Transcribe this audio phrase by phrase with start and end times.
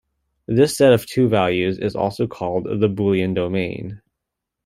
[0.47, 4.01] This set of two values is also called the Boolean domain.